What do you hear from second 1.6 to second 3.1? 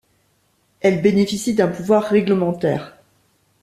pouvoir réglementaire.